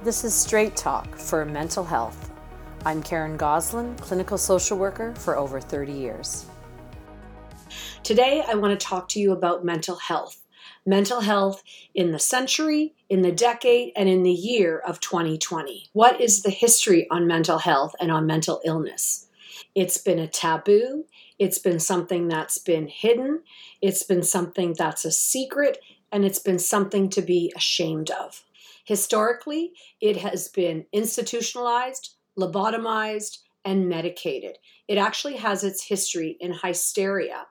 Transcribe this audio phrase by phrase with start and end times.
[0.00, 2.30] This is Straight Talk for Mental Health.
[2.86, 6.46] I'm Karen Goslin, clinical social worker for over 30 years.
[8.04, 10.40] Today, I want to talk to you about mental health.
[10.86, 11.64] Mental health
[11.96, 15.88] in the century, in the decade, and in the year of 2020.
[15.94, 19.26] What is the history on mental health and on mental illness?
[19.74, 21.06] It's been a taboo.
[21.40, 23.42] It's been something that's been hidden.
[23.82, 25.78] It's been something that's a secret.
[26.12, 28.44] And it's been something to be ashamed of.
[28.88, 34.56] Historically, it has been institutionalized, lobotomized, and medicated.
[34.88, 37.46] It actually has its history in hysteria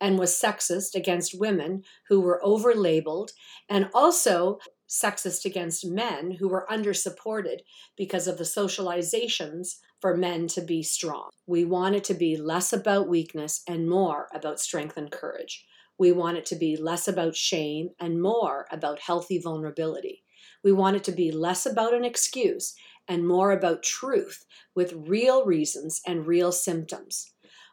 [0.00, 3.30] and was sexist against women who were overlabeled
[3.68, 4.58] and also
[4.88, 7.60] sexist against men who were undersupported
[7.96, 11.30] because of the socializations for men to be strong.
[11.46, 15.64] We want it to be less about weakness and more about strength and courage.
[15.98, 20.24] We want it to be less about shame and more about healthy vulnerability.
[20.62, 22.74] We want it to be less about an excuse
[23.08, 27.32] and more about truth with real reasons and real symptoms.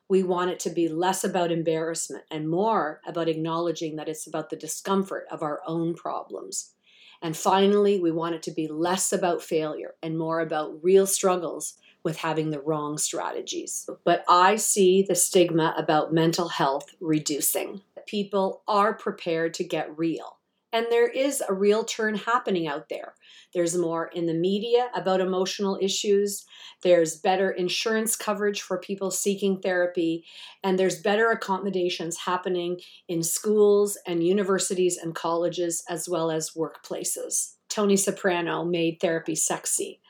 [0.10, 4.50] We want it to be less about embarrassment and more about acknowledging that it's about
[4.50, 6.74] the discomfort of our own problems.
[7.22, 11.74] And finally, we want it to be less about failure and more about real struggles
[12.04, 13.90] with having the wrong strategies.
[14.06, 17.82] But I see the stigma about mental health reducing.
[18.06, 20.37] People are prepared to get real.
[20.74, 23.14] And there is a real turn happening out there.
[23.54, 26.46] There's more in the media about emotional issues.
[26.84, 30.26] There's better insurance coverage for people seeking therapy.
[30.64, 37.54] And there's better accommodations happening in schools and universities and colleges as well as workplaces.
[37.70, 40.02] Tony Soprano made therapy sexy.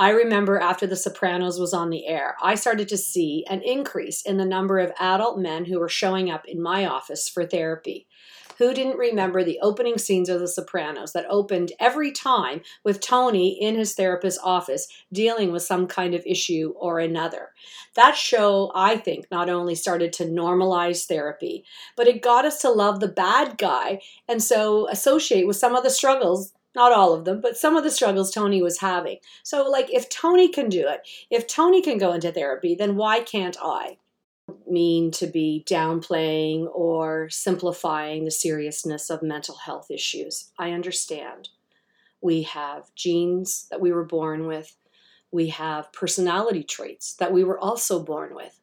[0.00, 4.22] I remember after The Sopranos was on the air, I started to see an increase
[4.22, 8.06] in the number of adult men who were showing up in my office for therapy.
[8.58, 13.50] Who didn't remember the opening scenes of The Sopranos that opened every time with Tony
[13.50, 17.50] in his therapist's office dealing with some kind of issue or another?
[17.94, 21.64] That show, I think, not only started to normalize therapy,
[21.96, 25.84] but it got us to love the bad guy and so associate with some of
[25.84, 29.16] the struggles not all of them, but some of the struggles Tony was having.
[29.42, 33.20] So, like, if Tony can do it, if Tony can go into therapy, then why
[33.20, 33.96] can't I?
[34.70, 40.50] Mean to be downplaying or simplifying the seriousness of mental health issues.
[40.58, 41.48] I understand.
[42.20, 44.76] We have genes that we were born with,
[45.30, 48.60] we have personality traits that we were also born with.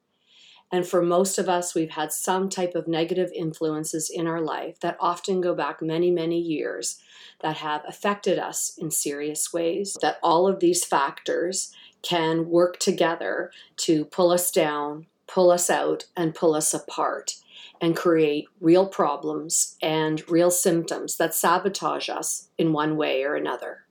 [0.71, 4.79] And for most of us, we've had some type of negative influences in our life
[4.79, 6.99] that often go back many, many years
[7.41, 9.95] that have affected us in serious ways.
[10.01, 11.71] That all of these factors
[12.01, 17.35] can work together to pull us down, pull us out, and pull us apart
[17.81, 23.85] and create real problems and real symptoms that sabotage us in one way or another.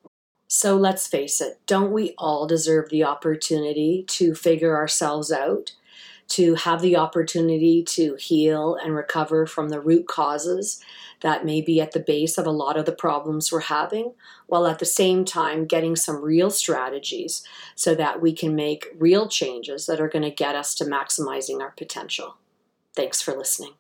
[0.49, 5.73] So let's face it, don't we all deserve the opportunity to figure ourselves out?
[6.29, 10.81] To have the opportunity to heal and recover from the root causes
[11.21, 14.13] that may be at the base of a lot of the problems we're having,
[14.47, 19.29] while at the same time getting some real strategies so that we can make real
[19.29, 22.37] changes that are going to get us to maximizing our potential.
[22.95, 23.75] Thanks for listening.